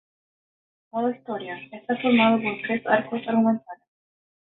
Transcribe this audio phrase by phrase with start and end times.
[0.91, 3.85] Modo Historia: está formado por tres arcos argumentales.